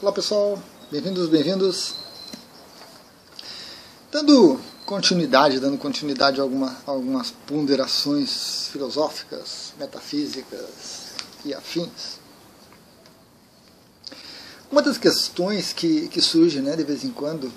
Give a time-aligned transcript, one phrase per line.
[0.00, 0.56] Olá pessoal,
[0.92, 1.96] bem-vindos, bem-vindos.
[4.12, 11.14] Dando continuidade, dando continuidade a alguma, algumas ponderações filosóficas, metafísicas
[11.44, 12.20] e afins.
[14.70, 17.52] Uma das questões que, que surge né, de vez em quando,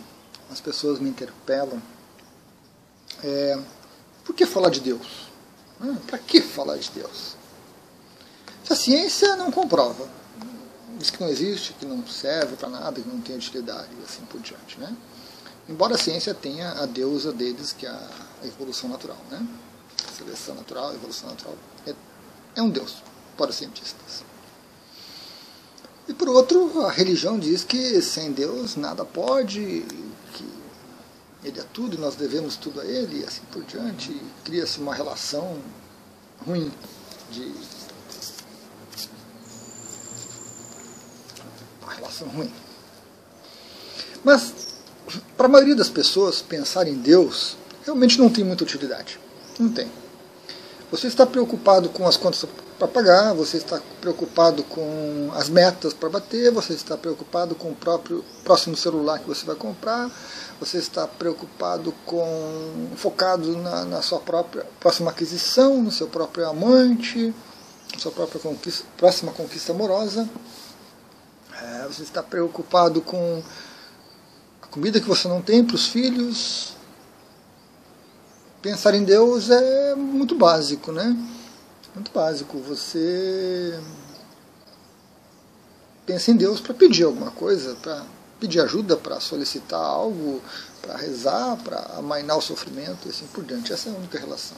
[0.52, 1.80] as pessoas me interpelam,
[3.24, 3.60] é
[4.26, 5.28] por que falar de Deus?
[5.80, 7.36] Hum, Para que falar de Deus?
[8.64, 10.21] Se a ciência não comprova,
[11.02, 14.24] diz que não existe, que não serve para nada, que não tem utilidade e assim
[14.26, 14.80] por diante.
[14.80, 14.96] Né?
[15.68, 18.10] Embora a ciência tenha a deusa deles, que é a
[18.44, 19.18] evolução natural.
[19.30, 19.46] Né?
[20.18, 21.56] Seleção natural, evolução natural
[21.88, 21.94] é,
[22.56, 22.98] é um deus
[23.38, 24.24] para os cientistas.
[26.08, 29.86] E por outro, a religião diz que sem Deus nada pode,
[30.34, 30.46] que
[31.44, 34.20] ele é tudo, nós devemos tudo a ele, e assim por diante.
[34.44, 35.58] Cria-se uma relação
[36.46, 36.72] ruim
[37.32, 37.54] de.
[42.26, 42.52] Ruim.
[44.24, 44.54] Mas,
[45.36, 49.20] para a maioria das pessoas, pensar em Deus realmente não tem muita utilidade.
[49.60, 49.92] Não tem.
[50.92, 52.46] Você está preocupado com as contas
[52.78, 57.76] para pagar, você está preocupado com as metas para bater, você está preocupado com o
[57.76, 60.12] próprio próximo celular que você vai comprar,
[60.60, 67.34] você está preocupado com focado na, na sua própria próxima aquisição, no seu próprio amante,
[67.94, 70.28] na sua própria conquista, próxima conquista amorosa.
[71.82, 73.42] É, você está preocupado com
[74.62, 76.74] a comida que você não tem para os filhos.
[78.62, 81.18] Pensar em Deus é muito básico, né?
[81.96, 82.60] Muito básico.
[82.60, 83.80] Você
[86.06, 88.06] pensa em Deus para pedir alguma coisa, para
[88.40, 90.40] pedir ajuda, para solicitar algo,
[90.84, 93.74] para rezar, para amainar o sofrimento e assim por diante.
[93.74, 94.58] Essa é a única relação.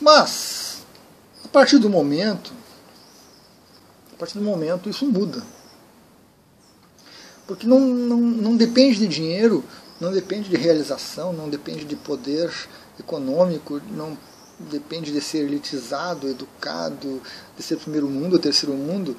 [0.00, 0.78] Mas,
[1.44, 2.55] a partir do momento,
[4.16, 5.42] a partir do momento isso muda.
[7.46, 9.62] Porque não, não, não depende de dinheiro,
[10.00, 12.50] não depende de realização, não depende de poder
[12.98, 14.16] econômico, não
[14.58, 17.22] depende de ser elitizado, educado,
[17.56, 19.14] de ser primeiro mundo ou terceiro mundo.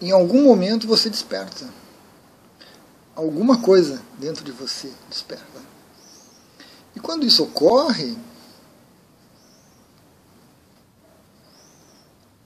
[0.00, 1.68] Em algum momento você desperta.
[3.14, 5.60] Alguma coisa dentro de você desperta.
[6.94, 8.16] E quando isso ocorre,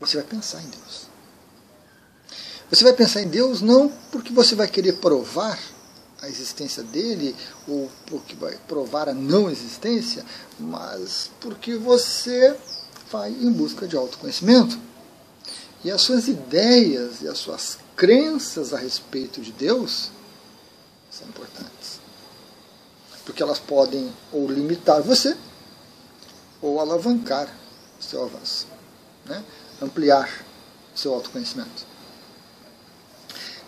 [0.00, 1.09] você vai pensar em Deus.
[2.70, 5.58] Você vai pensar em Deus não porque você vai querer provar
[6.22, 7.34] a existência dele
[7.66, 10.24] ou porque vai provar a não existência,
[10.58, 12.56] mas porque você
[13.10, 14.78] vai em busca de autoconhecimento.
[15.82, 20.12] E as suas ideias e as suas crenças a respeito de Deus
[21.10, 21.98] são importantes.
[23.24, 25.36] Porque elas podem ou limitar você
[26.62, 27.52] ou alavancar
[27.98, 28.68] o seu avanço,
[29.24, 29.42] né?
[29.82, 30.28] ampliar
[30.94, 31.89] o seu autoconhecimento.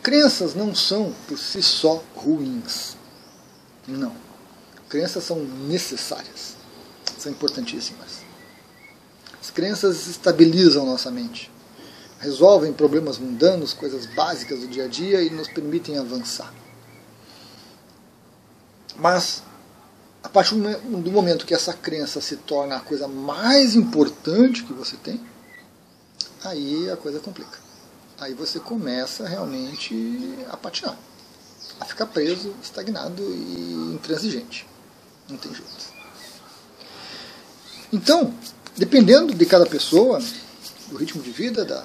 [0.02, 2.96] Crenças não são por si só ruins.
[3.86, 4.12] Não.
[4.88, 6.56] Crenças são necessárias.
[7.16, 8.22] São importantíssimas.
[9.40, 11.52] As crenças estabilizam nossa mente.
[12.18, 16.52] Resolvem problemas mundanos, coisas básicas do dia a dia e nos permitem avançar.
[18.96, 19.42] Mas,
[20.22, 24.96] a partir do momento que essa crença se torna a coisa mais importante que você
[24.96, 25.20] tem,
[26.44, 27.71] aí a coisa complica
[28.22, 30.96] aí você começa realmente a patinar,
[31.80, 34.66] a ficar preso, estagnado e intransigente.
[35.28, 35.92] Não tem jeito.
[37.92, 38.32] Então,
[38.76, 40.20] dependendo de cada pessoa,
[40.88, 41.84] do ritmo de vida, do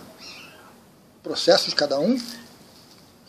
[1.24, 2.22] processo de cada um,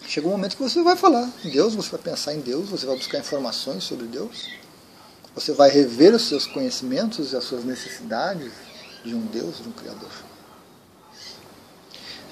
[0.06, 2.84] chega um momento que você vai falar em Deus, você vai pensar em Deus, você
[2.84, 4.50] vai buscar informações sobre Deus,
[5.34, 8.52] você vai rever os seus conhecimentos e as suas necessidades
[9.02, 10.10] de um Deus, de um Criador.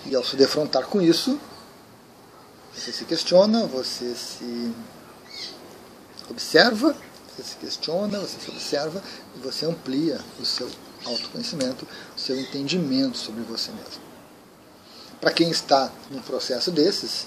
[0.09, 1.39] E ao se defrontar com isso,
[2.75, 4.73] você se questiona, você se
[6.31, 6.97] observa,
[7.37, 9.03] você se questiona, você se observa
[9.35, 10.71] e você amplia o seu
[11.05, 11.87] autoconhecimento,
[12.17, 14.03] o seu entendimento sobre você mesmo.
[15.21, 17.27] Para quem está num processo desses,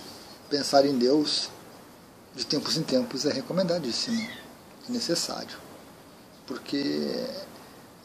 [0.50, 1.50] pensar em Deus
[2.36, 4.22] de tempos em tempos é recomendadíssimo,
[4.88, 5.58] é necessário,
[6.46, 7.26] porque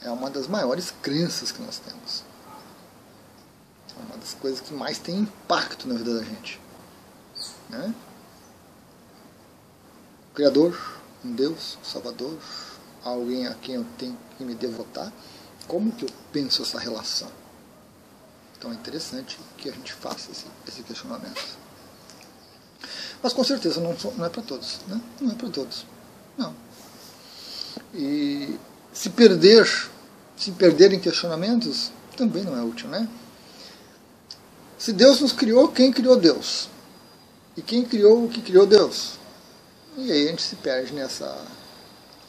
[0.00, 2.24] é uma das maiores crenças que nós temos.
[3.98, 6.60] É uma das coisas que mais tem impacto na vida da gente.
[7.68, 7.94] Né?
[10.34, 10.78] Criador,
[11.24, 12.36] um Deus, um Salvador,
[13.04, 15.12] alguém a quem eu tenho que me devotar.
[15.66, 17.30] Como que eu penso essa relação?
[18.56, 21.58] Então é interessante que a gente faça esse, esse questionamento.
[23.22, 24.80] Mas com certeza não, não é para todos.
[24.86, 25.00] Né?
[25.20, 25.86] Não é para todos.
[26.36, 26.54] Não.
[27.94, 28.58] E
[28.92, 29.66] se perder,
[30.36, 33.08] se perder em questionamentos, também não é útil, né?
[34.84, 36.68] Se Deus nos criou, quem criou Deus?
[37.56, 39.12] E quem criou o que criou Deus?
[39.96, 41.42] E aí a gente se perde nessa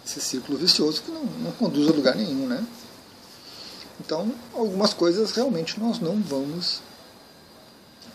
[0.06, 2.66] esse círculo vicioso que não, não conduz a lugar nenhum, né?
[4.00, 6.80] Então, algumas coisas realmente nós não vamos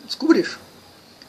[0.06, 0.58] descobrir.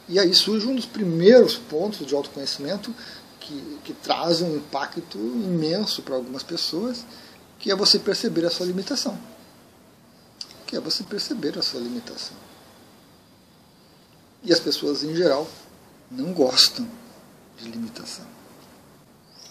[0.07, 2.95] E aí surge um dos primeiros pontos de autoconhecimento
[3.41, 7.05] que, que traz um impacto imenso para algumas pessoas,
[7.59, 9.19] que é você perceber a sua limitação.
[10.65, 12.50] Que é você perceber a sua limitação.
[14.43, 15.47] E as pessoas, em geral,
[16.09, 16.87] não gostam
[17.57, 18.25] de limitação.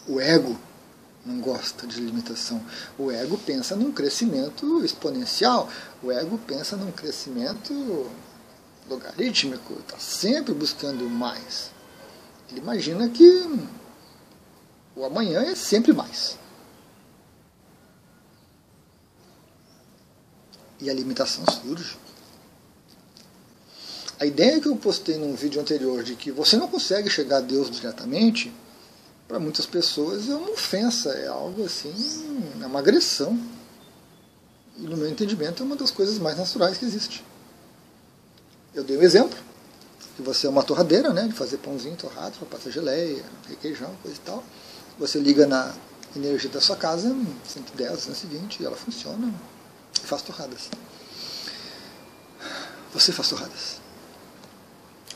[0.08, 0.58] O ego
[1.24, 2.60] não gosta de limitação.
[2.98, 5.68] O ego pensa num crescimento exponencial.
[6.02, 8.10] O ego pensa num crescimento
[8.88, 11.70] logarítmico, está sempre buscando mais.
[12.50, 13.68] Ele imagina que
[14.96, 16.36] o amanhã é sempre mais.
[20.80, 21.96] E a limitação surge.
[24.20, 27.40] A ideia que eu postei num vídeo anterior de que você não consegue chegar a
[27.40, 28.52] Deus diretamente
[29.26, 31.94] para muitas pessoas é uma ofensa, é algo assim,
[32.60, 33.40] é uma agressão.
[34.76, 37.24] E no meu entendimento é uma das coisas mais naturais que existe.
[38.74, 39.38] Eu dei um exemplo,
[40.14, 44.20] que você é uma torradeira, né, de fazer pãozinho torrado, passar geleia, requeijão, coisa e
[44.20, 44.44] tal.
[44.98, 45.74] Você liga na
[46.14, 47.08] energia da sua casa,
[47.48, 49.32] 110, 220, e ela funciona
[49.96, 50.68] e faz torradas.
[52.92, 53.80] Você faz torradas.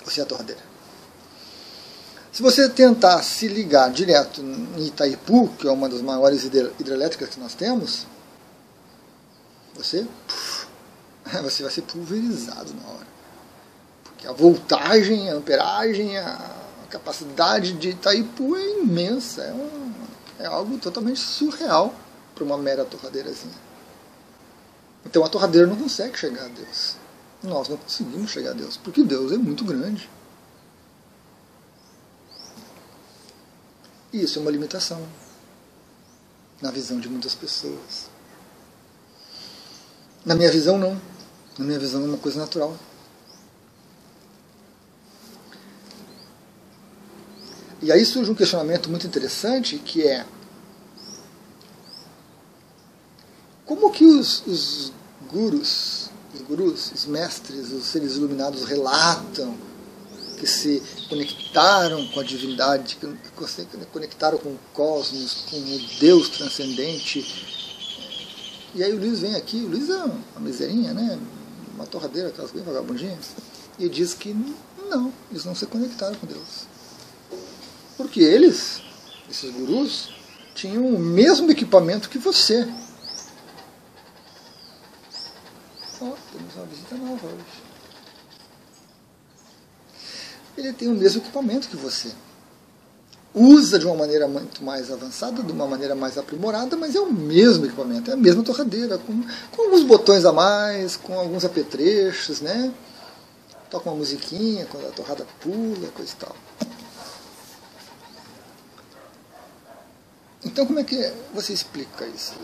[0.04, 0.60] Você é a torradeira.
[2.32, 7.38] Se você tentar se ligar direto em Itaipu, que é uma das maiores hidrelétricas que
[7.38, 8.06] nós temos,
[9.74, 10.04] você,
[11.42, 13.06] você vai ser pulverizado na hora.
[14.02, 16.50] Porque a voltagem, a amperagem, a
[16.90, 19.42] capacidade de Itaipu é imensa.
[19.42, 19.92] É, um,
[20.40, 21.94] é algo totalmente surreal
[22.34, 23.54] para uma mera torradeirazinha.
[25.06, 26.96] Então a torradeira não consegue chegar a Deus.
[27.44, 30.08] Nós não conseguimos chegar a Deus, porque Deus é muito grande.
[34.12, 35.06] E isso é uma limitação
[36.62, 38.08] na visão de muitas pessoas.
[40.24, 40.98] Na minha visão, não.
[41.58, 42.76] Na minha visão, é uma coisa natural.
[47.82, 50.24] E aí surge um questionamento muito interessante que é
[53.66, 54.92] como que os, os
[55.28, 56.03] gurus,
[56.48, 59.56] gurus, os mestres, os seres iluminados relatam
[60.38, 66.28] que se conectaram com a divindade, que se conectaram com o cosmos, com o Deus
[66.28, 67.24] transcendente.
[68.74, 71.18] E aí o Luiz vem aqui, o Luiz é uma miserinha, né?
[71.74, 73.30] uma torradeira, aquelas bem vagabundinhas,
[73.78, 74.34] e diz que
[74.88, 76.66] não, eles não se conectaram com Deus.
[77.96, 78.80] Porque eles,
[79.30, 80.10] esses gurus,
[80.54, 82.68] tinham o mesmo equipamento que você.
[86.56, 87.74] Uma visita nova hoje
[90.56, 92.10] ele tem o mesmo equipamento que você.
[93.34, 97.12] Usa de uma maneira muito mais avançada, de uma maneira mais aprimorada, mas é o
[97.12, 102.40] mesmo equipamento, é a mesma torradeira, com, com alguns botões a mais, com alguns apetrechos,
[102.40, 102.72] né?
[103.68, 106.36] Toca uma musiquinha quando a torrada pula, coisa e tal.
[110.44, 112.34] Então como é que você explica isso?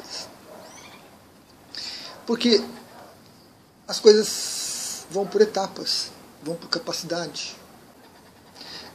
[2.26, 2.60] Porque
[3.90, 6.12] as coisas vão por etapas,
[6.44, 7.56] vão por capacidade.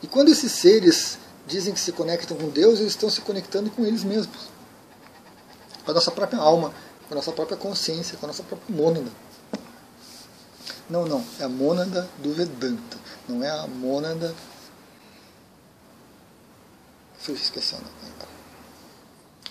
[0.02, 3.86] E quando esses seres dizem que se conectam com Deus, eles estão se conectando com
[3.86, 4.50] eles mesmos.
[5.84, 6.74] Com a nossa própria alma,
[7.10, 9.12] com a nossa própria consciência, com a nossa própria mônada.
[10.90, 12.98] Não, não, é a mônada do Vedanta,
[13.28, 14.34] não é a mônada.
[17.28, 17.80] Eu esquecer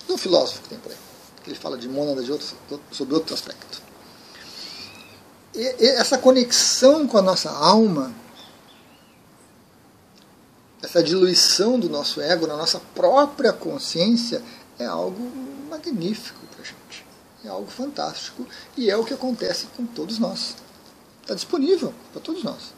[0.08, 0.98] Do filósofo que tem por aí,
[1.42, 2.56] que ele fala de mônada de outro,
[2.90, 3.83] sobre outro aspecto.
[5.54, 8.12] Essa conexão com a nossa alma
[10.84, 14.42] essa diluição do nosso ego na nossa própria consciência
[14.78, 15.32] é algo
[15.68, 17.06] magnífico para a gente.
[17.42, 18.46] É algo fantástico
[18.76, 20.56] e é o que acontece com todos nós.
[21.22, 22.74] Está disponível para todos nós.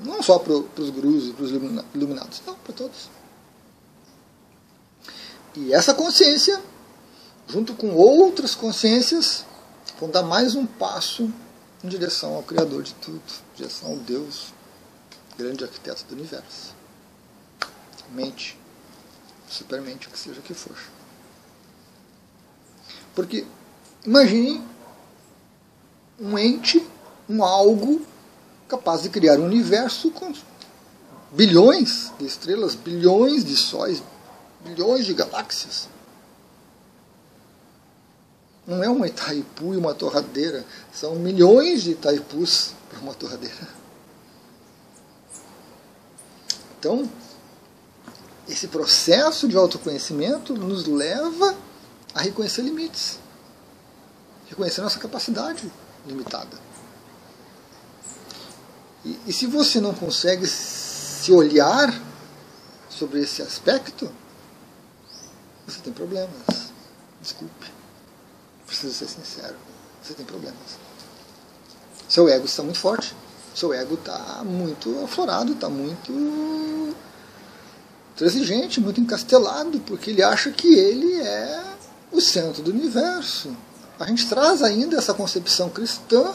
[0.00, 3.10] Não só para os gurus e para os iluminados, não, para todos.
[5.54, 6.62] E essa consciência,
[7.46, 9.44] junto com outras consciências,
[10.00, 11.30] vão dar mais um passo
[11.82, 14.52] em direção ao Criador de tudo, em direção ao Deus,
[15.36, 16.82] grande arquiteto do universo
[18.12, 18.58] mente,
[19.48, 20.76] supermente, o que seja que for.
[23.14, 23.46] Porque
[24.04, 24.62] imagine
[26.20, 26.86] um ente,
[27.28, 28.04] um algo
[28.68, 30.32] capaz de criar um universo com
[31.32, 34.02] bilhões de estrelas, bilhões de sóis,
[34.64, 35.88] bilhões de galáxias.
[38.66, 43.68] Não é uma Itaipu e uma torradeira, são milhões de Itaipus para uma torradeira.
[46.78, 47.10] Então,
[48.48, 51.56] esse processo de autoconhecimento nos leva
[52.14, 53.18] a reconhecer limites,
[54.48, 55.70] reconhecer nossa capacidade
[56.06, 56.56] limitada.
[59.04, 61.92] E, e se você não consegue se olhar
[62.88, 64.10] sobre esse aspecto,
[65.66, 66.70] você tem problemas.
[67.20, 67.81] Desculpe.
[68.72, 69.54] Preciso ser sincero.
[70.02, 70.56] Você tem problemas.
[72.08, 73.14] Seu ego está muito forte.
[73.54, 76.96] Seu ego está muito aflorado, está muito
[78.16, 81.62] transigente, muito encastelado, porque ele acha que ele é
[82.10, 83.54] o centro do universo.
[84.00, 86.34] A gente traz ainda essa concepção cristã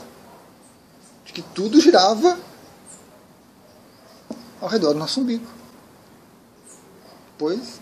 [1.26, 2.38] de que tudo girava
[4.62, 5.48] ao redor do nosso umbigo.
[7.36, 7.82] Pois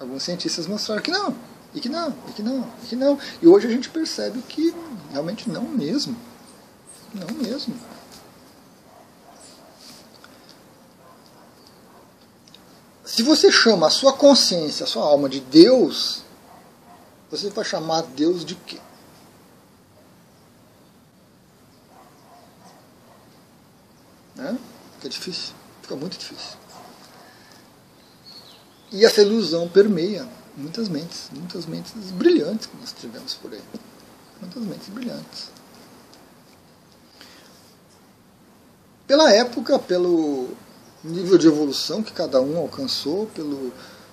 [0.00, 1.32] alguns cientistas mostraram que não,
[1.74, 3.18] e que não, e que não, e que não.
[3.42, 4.74] E hoje a gente percebe que
[5.10, 6.16] realmente não mesmo.
[7.12, 7.74] Não mesmo.
[13.04, 16.22] Se você chama a sua consciência, a sua alma de Deus,
[17.30, 18.78] você vai chamar Deus de quê?
[24.36, 24.56] Né?
[24.96, 26.56] Fica difícil, fica muito difícil.
[28.90, 33.62] E essa ilusão permeia muitas mentes, muitas mentes brilhantes que nós tivemos por aí.
[34.40, 35.50] Muitas mentes brilhantes.
[39.06, 40.48] Pela época, pelo
[41.02, 43.72] nível de evolução que cada um alcançou, pelo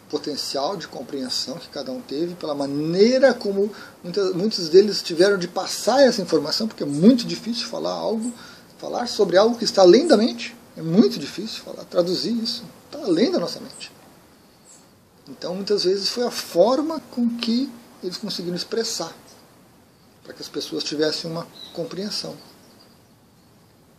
[0.10, 3.72] potencial de compreensão que cada um teve, pela maneira como
[4.04, 8.32] muitas, muitos deles tiveram de passar essa informação, porque é muito difícil falar algo,
[8.78, 10.56] falar sobre algo que está além da mente.
[10.78, 12.64] É muito difícil falar, traduzir isso.
[12.86, 13.92] Está além da nossa mente.
[15.28, 17.72] Então, muitas vezes foi a forma com que
[18.04, 19.14] eles conseguiram expressar,
[20.24, 22.36] para que as pessoas tivessem uma compreensão.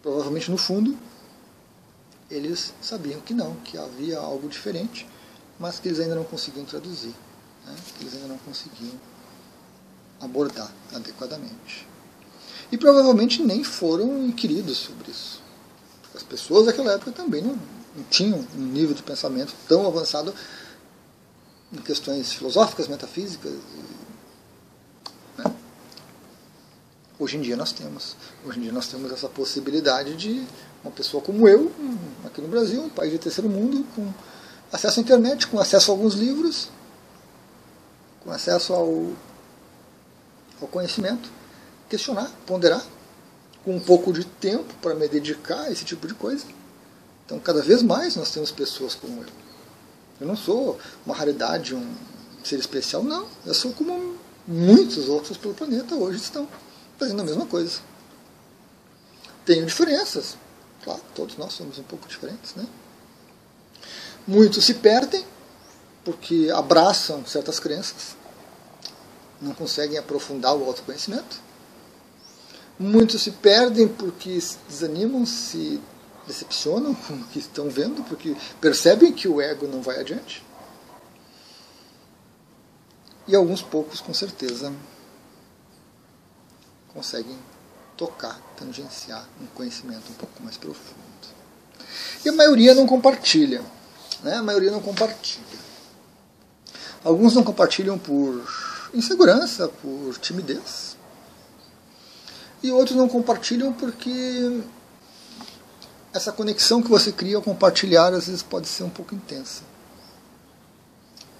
[0.02, 0.96] Provavelmente, no fundo,
[2.30, 5.06] eles sabiam que não, que havia algo diferente,
[5.58, 7.14] mas que eles ainda não conseguiam traduzir,
[7.64, 7.74] né?
[7.96, 8.94] que eles ainda não conseguiam
[10.20, 11.86] abordar adequadamente.
[12.70, 15.40] E provavelmente nem foram inquiridos sobre isso.
[16.14, 17.58] As pessoas daquela época também não,
[17.96, 20.34] não tinham um nível de pensamento tão avançado
[21.72, 23.52] em questões filosóficas, metafísicas.
[25.36, 25.44] Né?
[27.18, 28.16] Hoje em dia nós temos.
[28.44, 30.46] Hoje em dia nós temos essa possibilidade de
[30.84, 31.72] uma pessoa como eu,
[32.24, 34.12] aqui no Brasil, um país de terceiro mundo, com
[34.72, 36.68] acesso à internet, com acesso a alguns livros,
[38.22, 39.12] com acesso ao,
[40.60, 41.28] ao conhecimento,
[41.88, 42.84] questionar, ponderar,
[43.64, 46.44] com um pouco de tempo para me dedicar a esse tipo de coisa.
[47.24, 49.45] Então, cada vez mais nós temos pessoas como eu.
[50.20, 51.94] Eu não sou uma raridade, um
[52.42, 53.26] ser especial, não.
[53.44, 56.48] Eu sou como muitos outros pelo planeta hoje estão
[56.98, 57.80] fazendo a mesma coisa.
[59.44, 60.36] Tenho diferenças.
[60.82, 62.66] Claro, todos nós somos um pouco diferentes, né?
[64.26, 65.24] Muitos se perdem
[66.04, 68.16] porque abraçam certas crenças,
[69.40, 71.40] não conseguem aprofundar o autoconhecimento.
[72.78, 75.80] Muitos se perdem porque desanimam, se
[76.26, 80.44] decepcionam com o que estão vendo, porque percebem que o ego não vai adiante.
[83.28, 84.72] E alguns poucos, com certeza,
[86.92, 87.36] conseguem
[87.96, 90.96] tocar, tangenciar um conhecimento um pouco mais profundo.
[92.24, 93.62] E a maioria não compartilha.
[94.22, 94.34] Né?
[94.34, 95.66] A maioria não compartilha.
[97.04, 98.42] Alguns não compartilham por
[98.92, 100.96] insegurança, por timidez.
[102.62, 104.62] E outros não compartilham porque
[106.16, 109.62] essa conexão que você cria ao compartilhar às vezes pode ser um pouco intensa.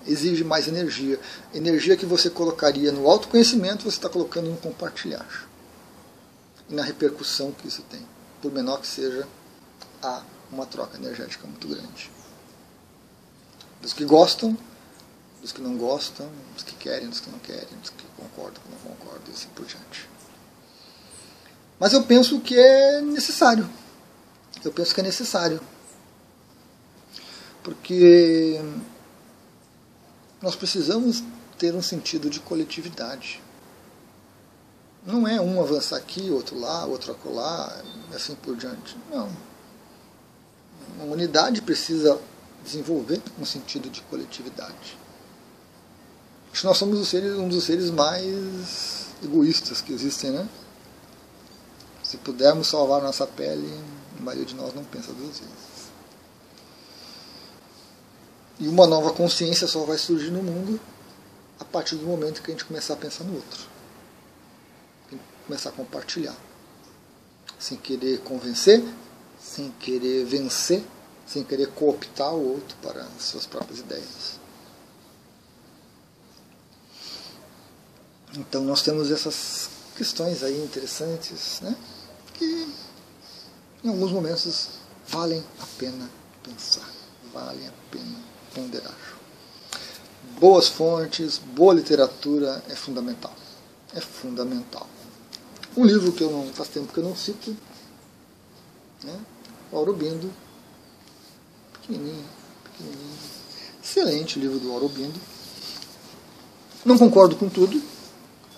[0.07, 1.19] Exige mais energia.
[1.53, 5.27] Energia que você colocaria no autoconhecimento, você está colocando no compartilhar.
[6.69, 8.07] E na repercussão que isso tem.
[8.41, 9.27] Por menor que seja,
[10.03, 12.11] há uma troca energética muito grande.
[13.81, 14.57] Dos que gostam,
[15.41, 18.71] dos que não gostam, dos que querem, dos que não querem, dos que concordam, que
[18.71, 20.09] não concordam, e assim por diante.
[21.81, 23.69] Mas eu penso que é necessário
[24.67, 25.61] eu penso que é necessário.
[27.63, 28.61] Porque
[30.43, 31.23] nós precisamos
[31.57, 33.41] ter um sentido de coletividade.
[35.05, 37.81] Não é um avançar aqui, outro lá, outro acolá,
[38.13, 38.97] assim por diante.
[39.11, 39.31] Não.
[40.99, 42.21] A humanidade precisa
[42.65, 44.99] desenvolver um sentido de coletividade.
[46.51, 50.49] Acho que nós somos um dos seres mais egoístas que existem, né?
[52.03, 53.69] Se pudermos salvar nossa pele,
[54.19, 55.87] a maioria de nós não pensa duas vezes.
[58.59, 60.81] E uma nova consciência só vai surgir no mundo
[61.61, 63.65] a partir do momento que a gente começar a pensar no outro.
[65.47, 66.37] Começar a compartilhar.
[67.59, 68.83] Sem querer convencer,
[69.39, 70.83] sem querer vencer,
[71.27, 74.39] sem querer cooptar o outro para as suas próprias ideias.
[78.35, 81.75] Então nós temos essas questões aí interessantes, né?
[82.35, 82.69] que
[83.85, 84.69] em alguns momentos
[85.09, 86.11] valem a pena
[86.43, 86.89] pensar,
[87.33, 88.17] valem a pena
[88.55, 88.97] ponderar.
[90.41, 93.33] Boas fontes, boa literatura é fundamental.
[93.95, 94.87] É fundamental.
[95.77, 97.57] Um livro que eu não faz tempo que eu não cito,
[99.05, 99.19] né?
[99.71, 100.31] o Aurobindo,
[101.73, 102.25] pequenininho,
[102.65, 103.19] pequenininho.
[103.83, 105.19] Excelente livro do Aurobindo.
[106.85, 107.83] Não concordo com tudo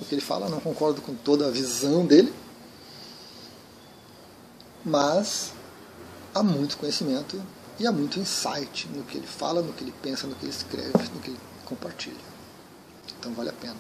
[0.00, 2.32] o que ele fala, não concordo com toda a visão dele,
[4.84, 5.52] mas
[6.34, 7.42] há muito conhecimento
[7.78, 10.52] e há muito insight no que ele fala, no que ele pensa, no que ele
[10.52, 12.16] escreve, no que ele compartilha.
[13.18, 13.76] Então vale a pena.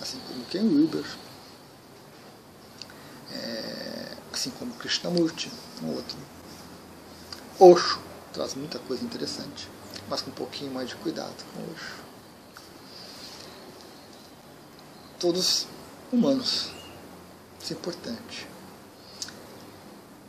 [0.00, 1.04] Assim como Ken Wilber,
[3.32, 5.50] é, assim como Krishnamurti,
[5.82, 6.16] um outro.
[7.58, 8.00] Osho
[8.32, 9.68] traz muita coisa interessante,
[10.08, 12.08] mas com um pouquinho mais de cuidado com Osho.
[15.18, 15.66] Todos
[16.12, 16.70] humanos.
[17.60, 18.46] Isso é importante.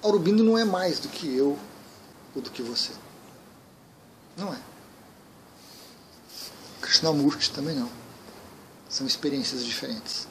[0.01, 1.57] Aurobindo não é mais do que eu
[2.35, 2.91] ou do que você.
[4.37, 4.59] Não é.
[6.81, 7.89] Krishnamurti também não.
[8.89, 10.27] São experiências diferentes.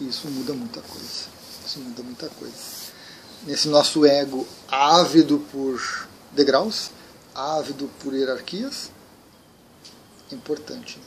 [0.00, 1.28] E isso muda muita coisa.
[1.64, 2.54] Isso muda muita coisa.
[3.44, 6.90] Nesse nosso ego ávido por degraus,
[7.34, 8.90] ávido por hierarquias,
[10.32, 11.00] é importante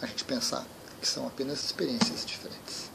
[0.00, 0.64] a gente pensar
[1.00, 2.87] que são apenas experiências diferentes.